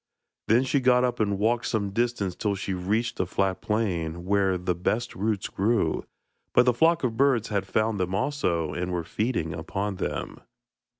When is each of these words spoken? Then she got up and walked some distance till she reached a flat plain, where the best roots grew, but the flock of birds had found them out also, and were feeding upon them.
Then 0.47 0.63
she 0.63 0.79
got 0.79 1.03
up 1.03 1.19
and 1.19 1.37
walked 1.37 1.67
some 1.67 1.91
distance 1.91 2.35
till 2.35 2.55
she 2.55 2.73
reached 2.73 3.19
a 3.19 3.27
flat 3.27 3.61
plain, 3.61 4.25
where 4.25 4.57
the 4.57 4.73
best 4.73 5.13
roots 5.13 5.47
grew, 5.47 6.07
but 6.55 6.65
the 6.65 6.73
flock 6.73 7.03
of 7.03 7.15
birds 7.17 7.49
had 7.49 7.67
found 7.67 7.99
them 7.99 8.15
out 8.15 8.17
also, 8.17 8.73
and 8.73 8.91
were 8.91 9.03
feeding 9.03 9.53
upon 9.53 9.97
them. 9.97 10.39